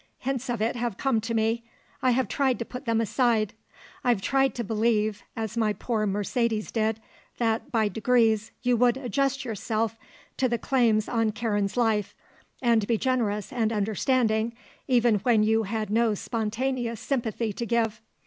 Hints 0.17 0.49
of 0.49 0.63
it 0.63 0.75
have 0.75 0.97
come 0.97 1.21
to 1.21 1.35
me; 1.35 1.63
I've 2.01 2.27
tried 2.27 2.57
to 2.57 2.65
put 2.65 2.85
them 2.85 2.99
aside; 2.99 3.53
I've 4.03 4.19
tried 4.19 4.55
to 4.55 4.63
believe, 4.63 5.21
as 5.35 5.55
my 5.55 5.73
poor 5.73 6.07
Mercedes 6.07 6.71
did, 6.71 6.99
that, 7.37 7.71
by 7.71 7.87
degrees, 7.87 8.49
you 8.63 8.75
would 8.77 8.97
adjust 8.97 9.45
yourself 9.45 9.99
to 10.37 10.49
the 10.49 10.57
claims 10.57 11.07
on 11.07 11.31
Karen's 11.33 11.77
life, 11.77 12.15
and 12.63 12.87
be 12.87 12.97
generous 12.97 13.53
and 13.53 13.71
understanding, 13.71 14.55
even 14.87 15.17
when 15.17 15.43
you 15.43 15.61
had 15.65 15.91
no 15.91 16.15
spontaneous 16.15 16.99
sympathy 16.99 17.53
to 17.53 17.65
give. 17.67 18.01